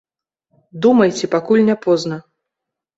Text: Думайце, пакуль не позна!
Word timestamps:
Думайце, 0.87 1.31
пакуль 1.37 1.65
не 1.71 1.79
позна! 1.87 2.23